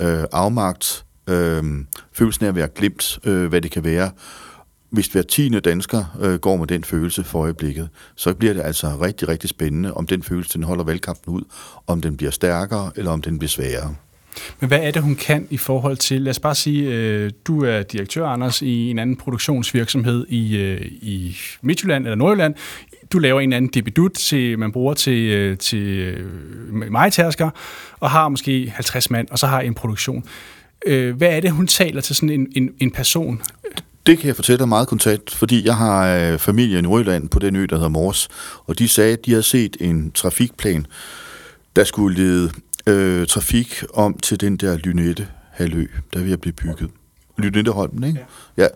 [0.00, 1.64] øh, afmagt, øh,
[2.12, 4.10] følelsen af at være glemt, øh, hvad det kan være.
[4.92, 8.86] Hvis hver tiende dansker øh, går med den følelse for øjeblikket, så bliver det altså
[9.02, 11.42] rigtig, rigtig spændende, om den følelse den holder valgkampen ud,
[11.86, 13.94] om den bliver stærkere, eller om den bliver sværere.
[14.60, 17.64] Men hvad er det, hun kan i forhold til, lad os bare sige, øh, du
[17.64, 22.54] er direktør, Anders, i en anden produktionsvirksomhed i, øh, i Midtjylland eller Nordjylland.
[23.12, 26.26] Du laver en anden debidut, til, man bruger til, øh, til øh,
[26.92, 27.50] majtærsker,
[28.00, 30.24] og har måske 50 mand, og så har en produktion.
[30.86, 33.42] Øh, hvad er det, hun taler til sådan en, en, en person?
[34.06, 37.38] Det kan jeg fortælle dig meget kontant, fordi jeg har øh, familie i Nordjylland på
[37.38, 38.28] den ø, der hedder Mors,
[38.66, 40.86] og de sagde, at de havde set en trafikplan,
[41.76, 42.50] der skulle lede
[42.86, 46.90] øh, trafik om til den der Lynette halvø, der er ved at blive bygget.
[47.38, 48.26] Lynetteholmen, ikke?
[48.56, 48.62] Ja.
[48.62, 48.68] ja.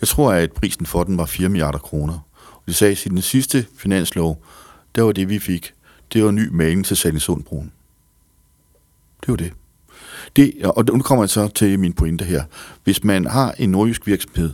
[0.00, 2.18] Jeg tror, at prisen for den var 4 milliarder kroner.
[2.54, 4.42] Og de sagde, at i den sidste finanslov,
[4.94, 5.72] der var det, vi fik,
[6.12, 7.72] det var ny maling til Salisundbroen.
[9.20, 9.52] Det var det
[10.36, 10.52] det.
[10.64, 12.42] Og nu kommer jeg så til min pointe her.
[12.84, 14.50] Hvis man har en nordjysk virksomhed,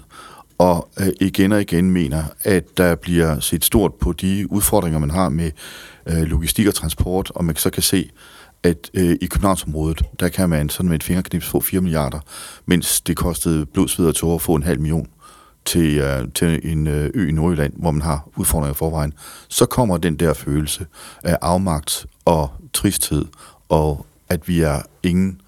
[0.58, 5.10] og øh, igen og igen mener, at der bliver set stort på de udfordringer, man
[5.10, 5.50] har med
[6.06, 8.10] øh, logistik og transport, og man så kan se,
[8.62, 12.20] at øh, i Københavnsområdet, der kan man sådan med et fingerknips få 4 milliarder,
[12.66, 15.08] mens det kostede blodsved og tårer at få en halv million
[15.64, 19.12] til, øh, til en øh, ø i Nordjylland, hvor man har udfordringer i forvejen,
[19.48, 20.87] så kommer den der følelse
[21.24, 23.24] af afmagt og tristhed,
[23.68, 25.40] og at vi er ingen,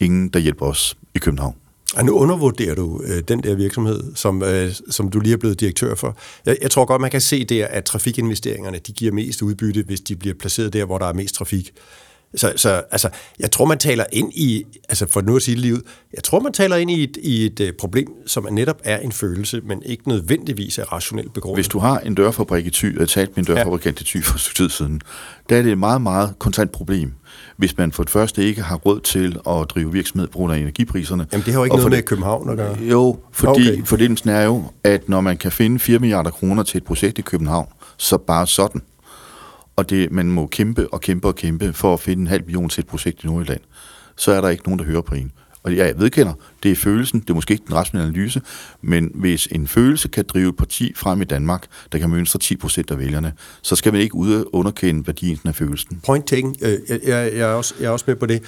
[0.00, 1.54] ingen der hjælper os i København.
[1.96, 5.60] Og nu undervurderer du øh, den der virksomhed, som, øh, som du lige er blevet
[5.60, 6.16] direktør for.
[6.46, 10.00] Jeg, jeg tror godt, man kan se der, at trafikinvesteringerne de giver mest udbytte, hvis
[10.00, 11.72] de bliver placeret der, hvor der er mest trafik.
[12.36, 15.82] Så, så altså, jeg tror, man taler ind i, altså for nu at sige livet,
[16.14, 19.12] jeg tror, man taler ind i et, i et uh, problem, som netop er en
[19.12, 21.56] følelse, men ikke nødvendigvis er rationelt begrundet.
[21.56, 24.18] Hvis du har en dørfabrik i Thy, og talt med en dørfabrikant ja.
[24.18, 25.00] i Thy for et tid siden,
[25.48, 27.12] der er det et meget, meget kontant problem
[27.56, 30.58] hvis man for det første ikke har råd til at drive virksomhed på grund af
[30.58, 31.26] energipriserne.
[31.32, 32.78] Jamen det har jo ikke noget med København at gøre.
[32.80, 33.84] Jo, fordi okay.
[33.84, 37.22] fordelingen er jo, at når man kan finde 4 milliarder kroner til et projekt i
[37.22, 37.66] København,
[37.96, 38.82] så bare sådan,
[39.76, 42.68] og det, man må kæmpe og kæmpe og kæmpe for at finde en halv million
[42.68, 43.60] til et projekt i Nordjylland,
[44.16, 45.32] så er der ikke nogen, der hører på en.
[45.64, 46.32] Og ja, jeg vedkender,
[46.62, 48.42] det er følelsen, det er måske ikke den rationelle analyse,
[48.82, 52.56] men hvis en følelse kan drive et parti frem i Danmark, der kan mønstre 10
[52.56, 53.32] procent af vælgerne,
[53.62, 54.16] så skal man ikke
[54.52, 56.00] underkende værdien af følelsen.
[56.06, 56.56] Point taken.
[56.62, 58.42] Øh, jeg, jeg, jeg, er også, jeg er også med på det.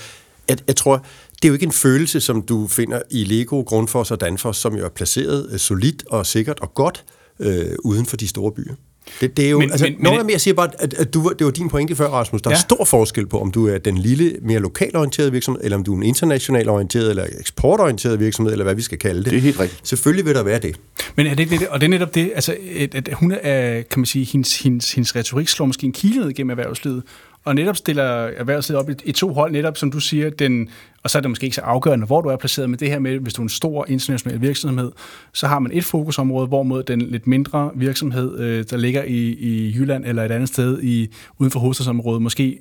[0.49, 0.97] Jeg, jeg tror,
[1.33, 4.77] det er jo ikke en følelse, som du finder i Lego, Grundfos og Danfoss, som
[4.77, 7.05] jo er placeret øh, solidt og sikkert og godt
[7.41, 8.75] øh, uden for de store byer.
[9.21, 11.33] Det, det er jo, men, altså, men, noget men, jeg siger bare, at, at du,
[11.39, 12.43] det var din pointe før, Rasmus.
[12.43, 12.55] Der ja.
[12.55, 15.93] er stor forskel på, om du er den lille, mere lokalorienterede virksomhed, eller om du
[15.93, 19.31] er en international orienteret, eller eksportorienteret virksomhed, eller hvad vi skal kalde det.
[19.31, 19.89] Det er helt rigtigt.
[19.89, 20.77] Selvfølgelig vil der være det.
[21.17, 23.83] Men er det ikke det, og det er netop det, altså, at, at hun er,
[23.83, 27.03] kan man sige, hendes, hendes, hendes retorik slår måske en kile ned gennem erhvervslivet,
[27.47, 30.69] og netop stiller erhvervslivet op i, i to hold, netop som du siger, den,
[31.03, 32.99] og så er det måske ikke så afgørende, hvor du er placeret, men det her
[32.99, 34.93] med, hvis du er en stor international virksomhed,
[35.33, 39.75] så har man et fokusområde, hvorimod den lidt mindre virksomhed, øh, der ligger i, i
[39.77, 42.59] Jylland eller et andet sted i, uden for hovedstadsområdet, måske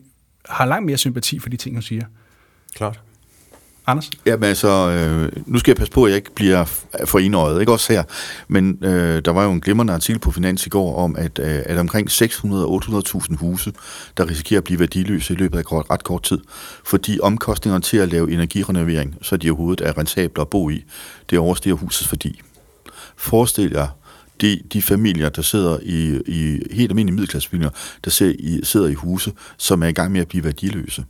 [0.49, 2.05] har langt mere sympati for de ting, hun siger.
[2.75, 2.99] Klart.
[3.87, 4.09] Anders?
[4.25, 6.65] Jamen altså, øh, nu skal jeg passe på, at jeg ikke bliver
[7.05, 8.03] for enøjet, ikke også her,
[8.47, 11.61] men øh, der var jo en glimrende artikel på Finans i går om, at, øh,
[11.65, 13.73] at omkring 600-800.000 huse,
[14.17, 16.39] der risikerer at blive værdiløse i løbet af kort, ret kort tid,
[16.85, 20.83] fordi omkostningerne til at lave energirenovering, så de overhovedet er rentable at bo i,
[21.29, 22.41] det overstiger husets værdi.
[23.17, 23.87] Forestil jer,
[24.41, 27.69] de, de familier, der sidder i, i helt almindelige middelklassefamilier,
[28.05, 31.05] der sidder i, sidder i huse, som er i gang med at blive værdiløse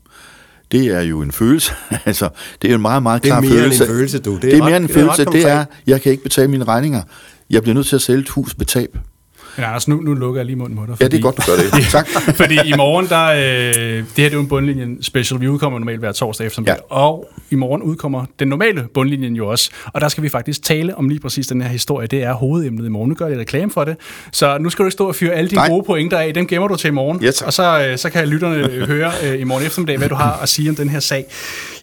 [0.72, 1.74] det er jo en følelse.
[2.06, 2.30] altså,
[2.62, 3.56] det er jo en meget, meget klar følelse.
[3.56, 3.84] Det er mere følelse.
[3.84, 4.36] en følelse, du.
[4.36, 5.26] Det er, det er mere en følelse.
[5.26, 7.02] Det er, jeg kan ikke betale mine regninger.
[7.50, 8.98] Jeg bliver nødt til at sælge et hus med tab.
[9.58, 10.98] Ja, altså nu, nu lukker jeg lige munden på dig.
[10.98, 11.86] Fordi, ja, det er godt, du gør det.
[11.92, 12.08] tak.
[12.36, 15.80] fordi i morgen, der, øh, det her det er jo en bundlinjen special, vi udkommer
[15.80, 16.96] normalt hver torsdag eftermiddag, ja.
[16.96, 20.98] og i morgen udkommer den normale bundlinjen jo også, og der skal vi faktisk tale
[20.98, 22.08] om lige præcis den her historie.
[22.08, 23.10] Det er hovedemnet i morgen.
[23.10, 23.98] Nu gør jeg reklame for det,
[24.32, 25.70] så nu skal du ikke stå og fyre alle dine Nej.
[25.70, 26.34] gode pointer af.
[26.34, 29.40] Dem gemmer du til i morgen, ja, og så, øh, så kan lytterne høre øh,
[29.40, 31.26] i morgen eftermiddag, hvad du har at sige om den her sag.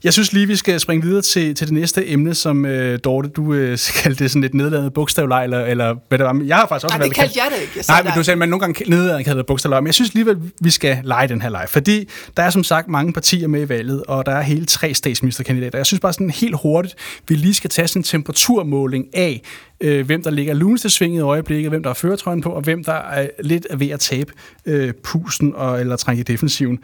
[0.05, 3.29] Jeg synes lige, vi skal springe videre til, til det næste emne, som øh, Dorte,
[3.29, 6.43] du øh, kaldte det sådan lidt nedladet bogstavlej, eller, eller hvad det var.
[6.47, 7.73] Jeg har faktisk også Nej, det kaldte jeg det ikke.
[7.77, 9.81] Jeg Nej, men du sagde, man nogle gange nedladet kalder det bogstavlej.
[9.81, 12.88] Men jeg synes alligevel, vi skal lege den her leg, fordi der er som sagt
[12.88, 15.79] mange partier med i valget, og der er hele tre statsministerkandidater.
[15.79, 16.95] Jeg synes bare sådan helt hurtigt,
[17.29, 19.43] vi lige skal tage sådan en temperaturmåling af,
[19.83, 22.85] øh, hvem der ligger luneste svinget i øjeblikket, hvem der har føretrøjen på, og hvem
[22.85, 24.33] der er lidt ved at tabe
[24.66, 26.79] øh, pusen og, eller trænge i defensiven.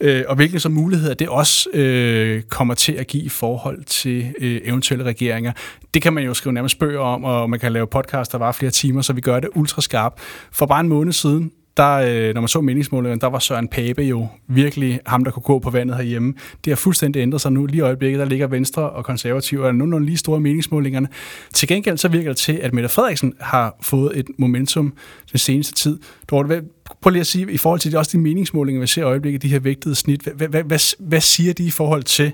[0.00, 4.34] Øh, og hvilke så muligheder det også øh, kommer til at give i forhold til
[4.38, 5.52] øh, eventuelle regeringer.
[5.94, 8.52] Det kan man jo skrive nærmest bøger om, og man kan lave podcast, der var
[8.52, 10.20] flere timer, så vi gør det ultra skarpt.
[10.52, 14.02] For bare en måned siden, der, øh, når man så meningsmålingerne, der var Søren Pape
[14.02, 16.34] jo virkelig ham, der kunne gå på vandet herhjemme.
[16.64, 17.66] Det har fuldstændig ændret sig nu.
[17.66, 21.08] Lige i øjeblikket, der ligger Venstre og Konservative, og er nogenlunde lige store meningsmålingerne.
[21.54, 24.92] Til gengæld så virker det til, at Mette Frederiksen har fået et momentum
[25.32, 25.98] den seneste tid.
[26.30, 26.62] Dorte,
[27.02, 29.42] prøv lige at sige, i forhold til de, også de meningsmålinger, vi ser i øjeblikket,
[29.42, 32.32] de her vægtede snit, hvad, hvad, hvad, hvad siger de i forhold til,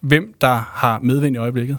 [0.00, 1.78] hvem der har medvind i øjeblikket?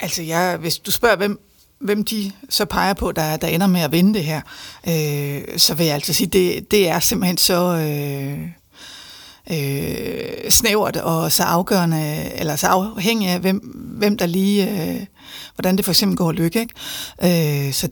[0.00, 1.40] Altså, jeg, hvis du spørger, hvem
[1.80, 4.40] hvem de så peger på, der, der ender med at vinde det her,
[4.88, 8.48] øh, så vil jeg altså sige, det, det er simpelthen så øh,
[9.50, 13.58] øh, snævert og så afgørende, eller så afhængig af, hvem,
[13.98, 15.06] hvem der lige, øh,
[15.54, 16.60] hvordan det for eksempel går lykke.
[16.60, 17.66] Ikke?
[17.66, 17.88] Øh, så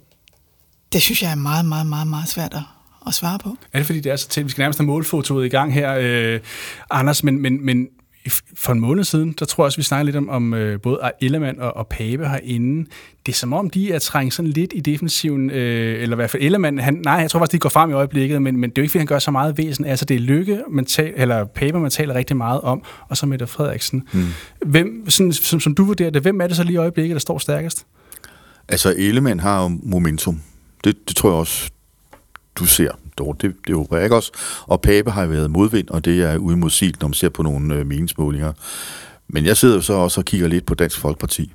[0.92, 2.62] det synes jeg er meget, meget, meget, meget svært at,
[3.06, 3.56] at svare på.
[3.72, 4.44] Er det fordi, det er så tæt?
[4.44, 6.40] Vi skal nærmest have målfotoet i gang her, øh,
[6.90, 7.86] Anders, men, men, men
[8.54, 10.98] for en måned siden, der tror jeg også, vi snakkede lidt om, om øh, både
[11.20, 12.90] Ellermann og, og Pape herinde.
[13.26, 16.30] Det er som om, de er trængt sådan lidt i defensiven, øh, eller i hvert
[16.30, 18.78] fald Ellermann, han, nej, jeg tror faktisk, de går frem i øjeblikket, men, men det
[18.78, 19.84] er jo ikke, fordi han gør så meget væsen.
[19.84, 23.26] Altså, det er Lykke, man tal, eller Pape, man taler rigtig meget om, og så
[23.26, 24.08] Mette Frederiksen.
[24.12, 24.26] Mm.
[24.66, 27.20] Hvem, sådan, som, som du vurderer det, hvem er det så lige i øjeblikket, der
[27.20, 27.86] står stærkest?
[28.68, 30.40] Altså, Ellermann har jo momentum.
[30.84, 31.70] Det, det tror jeg også,
[32.54, 33.42] du ser dårligt.
[33.42, 34.32] Det, det håber jeg ikke også.
[34.62, 37.86] Og Pape har været modvind, og det er uimodsigeligt, når man ser på nogle øh,
[37.86, 38.52] meningsmålinger.
[39.28, 41.52] Men jeg sidder jo så også og kigger lidt på Dansk Folkeparti,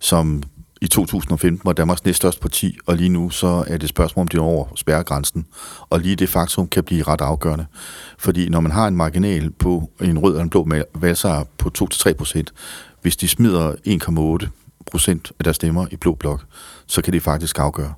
[0.00, 0.42] som
[0.80, 4.38] i 2015 var Danmarks næststørste parti, og lige nu så er det spørgsmål, om de
[4.38, 5.46] over spærregrænsen.
[5.90, 7.66] Og lige det faktum kan blive ret afgørende.
[8.18, 12.12] Fordi når man har en marginal på en rød og en blå valgsejr på 2-3
[12.12, 12.52] procent,
[13.02, 13.72] hvis de smider
[14.42, 14.48] 1,8
[14.90, 16.44] procent af deres stemmer i blå blok,
[16.86, 17.94] så kan det faktisk afgøre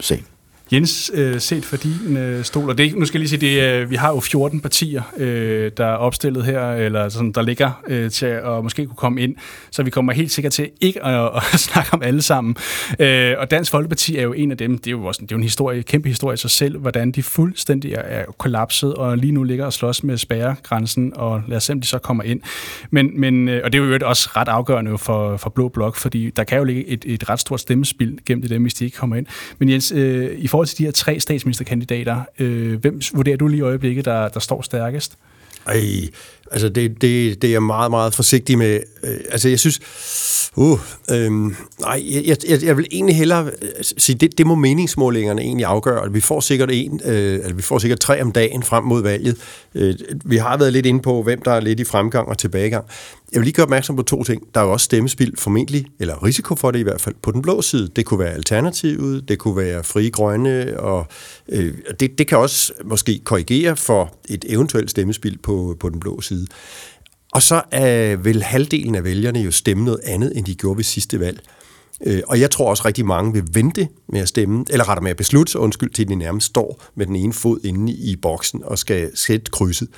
[0.00, 0.26] sagen.
[0.72, 3.82] Jens, øh, set for din øh, stol, og det, nu skal jeg lige sige, det,
[3.82, 7.42] øh, vi har jo 14 partier, øh, der er opstillet her, eller altså sådan, der
[7.42, 9.36] ligger øh, til at måske kunne komme ind,
[9.70, 12.56] så vi kommer helt sikkert til ikke at, at snakke om alle sammen.
[12.98, 15.36] Øh, og Dansk Folkeparti er jo en af dem, det er jo, også, det er
[15.36, 19.32] jo en historie, kæmpe historie i sig selv, hvordan de fuldstændig er kollapset, og lige
[19.32, 22.40] nu ligger og slås med spærregrænsen, og lad os se, om de så kommer ind.
[22.90, 26.30] Men, men, øh, og det er jo også ret afgørende for, for Blå Blok, fordi
[26.30, 28.96] der kan jo ligge et, et ret stort stemmespil gennem det dem, hvis de ikke
[28.96, 29.26] kommer ind.
[29.58, 33.58] Men Jens, øh, i forhold til de her tre statsministerkandidater, øh, hvem vurderer du lige
[33.58, 35.18] i øjeblikket, der, der står stærkest?
[35.66, 35.80] Ej,
[36.50, 38.80] altså det, det, det er jeg meget, meget forsigtig med.
[39.02, 39.80] Øh, altså jeg synes,
[40.56, 40.78] uh,
[41.10, 41.32] øh,
[41.80, 46.12] nej, jeg, jeg, jeg vil egentlig hellere øh, sige, det, det må meningsmålingerne egentlig afgøre.
[46.12, 49.36] Vi får sikkert en, øh, altså vi får sikkert tre om dagen frem mod valget.
[49.74, 52.84] Øh, vi har været lidt inde på, hvem der er lidt i fremgang og tilbagegang.
[53.32, 54.42] Jeg vil lige gøre opmærksom på to ting.
[54.54, 57.42] Der er jo også stemmespil formentlig, eller risiko for det i hvert fald, på den
[57.42, 57.88] blå side.
[57.96, 61.06] Det kunne være Alternativet, det kunne være Frie Grønne, og
[61.48, 66.20] øh, det, det kan også måske korrigere for et eventuelt stemmespil på, på den blå
[66.20, 66.37] side.
[67.32, 70.84] Og så øh, vil halvdelen af vælgerne jo stemme noget andet, end de gjorde ved
[70.84, 71.40] sidste valg.
[72.06, 75.10] Øh, og jeg tror også rigtig mange vil vente med at stemme, eller rettere med
[75.10, 78.64] at beslutte sig, undskyld, til de nærmest står med den ene fod inde i boksen
[78.64, 79.88] og skal sætte krydset.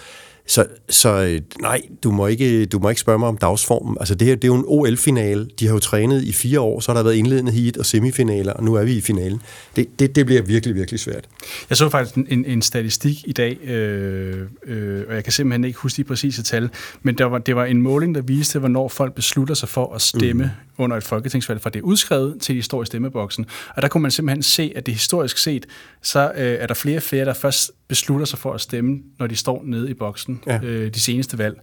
[0.50, 3.96] Så, så øh, nej, du må, ikke, du må ikke spørge mig om dagsformen.
[4.00, 5.48] Altså det her, det er jo en OL-finale.
[5.60, 8.52] De har jo trænet i fire år, så har der været indledende heat og semifinaler,
[8.52, 9.42] og nu er vi i finalen.
[9.76, 11.28] Det, det, det bliver virkelig, virkelig svært.
[11.68, 15.78] Jeg så faktisk en, en statistik i dag, øh, øh, og jeg kan simpelthen ikke
[15.78, 16.70] huske de præcise tal,
[17.02, 20.02] men der var, det var en måling, der viste, hvornår folk beslutter sig for at
[20.02, 20.84] stemme mm.
[20.84, 23.46] under et folketingsvalg, fra det er udskrevet til de står i stemmeboksen.
[23.76, 25.66] Og der kunne man simpelthen se, at det historisk set,
[26.02, 29.26] så øh, er der flere og flere, der først beslutter sig for at stemme, når
[29.26, 30.60] de står nede i boksen ja.
[30.62, 31.60] øh, de seneste valg.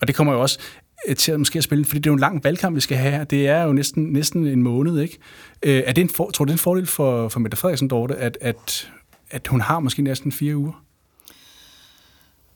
[0.00, 0.58] Og det kommer jo også
[1.08, 2.96] øh, til at måske at spille, fordi det er jo en lang valgkamp, vi skal
[2.96, 3.24] have her.
[3.24, 5.18] Det er jo næsten, næsten en måned, ikke?
[5.62, 7.88] Øh, er det en for, tror du, det er en fordel for, for Mette Frederiksen,
[7.88, 8.90] Dorte, at, at,
[9.30, 10.84] at hun har måske næsten fire uger?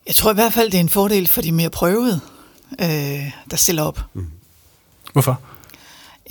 [0.07, 2.21] Jeg tror i hvert fald, det er en fordel for de mere prøvede,
[2.81, 4.01] øh, der stiller op.
[4.15, 4.27] Mm.
[5.13, 5.41] Hvorfor?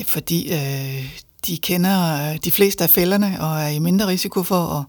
[0.05, 4.85] Fordi øh, de kender de fleste af fælderne og er i mindre risiko for at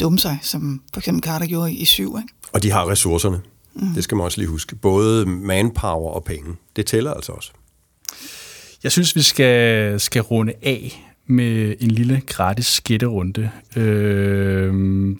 [0.00, 2.16] dumme sig, som for eksempel Carter gjorde i syv.
[2.18, 2.34] Ikke?
[2.52, 3.40] Og de har ressourcerne.
[3.78, 3.88] Mm.
[3.94, 4.76] Det skal man også lige huske.
[4.76, 6.56] Både manpower og penge.
[6.76, 7.50] Det tæller altså også.
[8.82, 13.50] Jeg synes, vi skal, skal runde af med en lille gratis skætterunde.
[13.76, 14.72] Øh,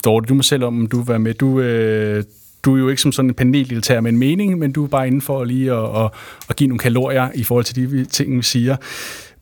[0.05, 1.33] Dorte, du må selv om, du vil være med.
[1.33, 2.23] Du, øh,
[2.63, 5.07] du er jo ikke som sådan en paneldeltager med en mening, men du er bare
[5.07, 6.11] inden for lige at, at,
[6.49, 8.75] at give nogle kalorier i forhold til de ting, vi siger.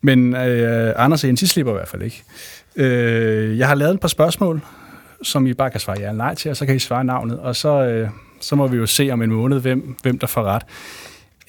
[0.00, 2.22] Men øh, Anders og Jens, I slipper i hvert fald ikke.
[2.76, 4.60] Øh, jeg har lavet et par spørgsmål,
[5.22, 7.38] som I bare kan svare ja eller nej til, og så kan I svare navnet,
[7.38, 8.08] og så, øh,
[8.40, 10.62] så må vi jo se om en måned, hvem, hvem der får ret.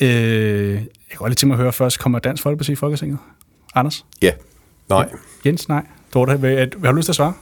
[0.02, 3.17] Øh, jeg kan godt lige til mig at høre først, kommer Dansk Folkeparti i Folketinget?
[3.75, 4.06] Anders?
[4.21, 4.32] Ja.
[4.89, 5.10] Nej.
[5.45, 5.86] Jens, nej.
[6.13, 7.34] Dorte, har du lyst til at svare?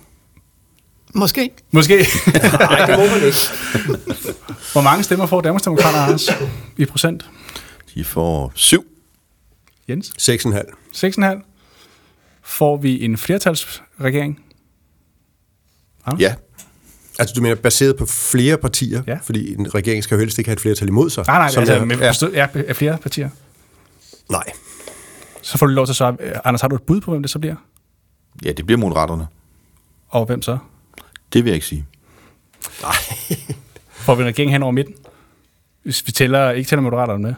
[1.14, 1.52] Måske.
[1.72, 1.96] Måske.
[2.60, 3.38] Nej, det må man ikke.
[4.74, 6.30] Hvor mange stemmer får Danmarksdemokraterne, Anders,
[6.78, 7.30] i procent?
[7.96, 8.86] De får syv.
[9.90, 10.30] Jens?
[10.30, 10.62] 6,5.
[10.96, 11.42] 6,5.
[12.44, 14.40] Får vi en flertalsregering?
[16.08, 16.12] Ja.
[16.20, 16.36] ja.
[17.20, 19.04] Altså du mener baseret på flere partier?
[19.08, 19.18] Ja.
[19.24, 21.24] Fordi en regering skal jo helst ikke have et flertal imod sig.
[21.28, 21.98] Nej, nej, altså, er, med,
[22.34, 22.48] ja.
[22.56, 23.30] ja, flere partier.
[24.32, 24.44] Nej.
[25.42, 26.18] Så får du lov til at svare.
[26.44, 27.56] Anders, har du et bud på, hvem det så bliver?
[28.46, 29.28] Ja, det bliver Moderaterne.
[30.10, 30.58] Og hvem så?
[31.34, 31.86] Det vil jeg ikke sige.
[32.82, 32.96] Nej.
[34.06, 34.96] får vi en regering hen over midten?
[35.84, 37.34] Hvis vi tæller, ikke tæller Moderaterne med?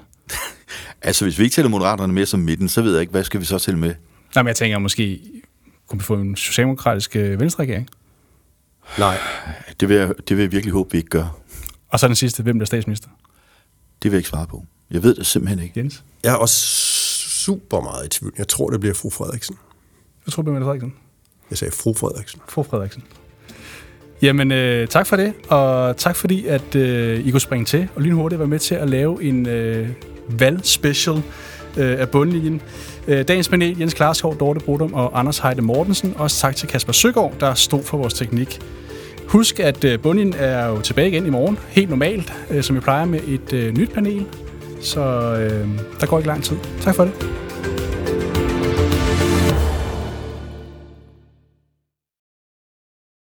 [1.02, 3.40] altså, hvis vi ikke tæller Moderaterne med som midten, så ved jeg ikke, hvad skal
[3.40, 3.96] vi så tælle med?
[4.36, 5.22] Nej, men jeg tænker, måske
[5.88, 7.90] kunne vi få en socialdemokratisk øh, venstreregering?
[8.98, 9.18] Nej.
[9.80, 11.38] Det vil, jeg, det vil jeg virkelig håbe, vi ikke gør.
[11.90, 13.10] Og så den sidste, hvem bliver statsminister?
[14.04, 14.66] Det vil jeg ikke svare på.
[14.92, 15.80] Jeg ved det simpelthen ikke.
[15.80, 16.04] Jens?
[16.24, 16.56] Jeg er også
[17.20, 18.34] super meget i tvivl.
[18.38, 19.56] Jeg tror, det bliver fru Frederiksen.
[20.26, 20.94] Jeg tror, det bliver Frederiksen.
[21.50, 22.42] Jeg sagde fru Frederiksen.
[22.50, 23.04] Fru Frederiksen.
[24.22, 28.02] Jamen, øh, tak for det, og tak fordi, at øh, I kunne springe til, og
[28.02, 29.90] lige hurtigt være med til at lave en øh,
[30.30, 31.16] valgspecial
[31.78, 32.62] øh, af bundlinjen.
[33.10, 36.14] Øh, dagens panel, Jens Klarskov, Dorte Brudum og Anders Heide Mortensen.
[36.18, 38.60] Også tak til Kasper Søgaard, der stod for vores teknik.
[39.28, 40.00] Husk, at øh,
[40.38, 43.78] er jo tilbage igen i morgen, helt normalt, øh, som vi plejer med et øh,
[43.78, 44.26] nyt panel.
[44.82, 45.68] Så øh,
[46.00, 46.58] der går ikke lang tid.
[46.82, 47.49] Tak for det.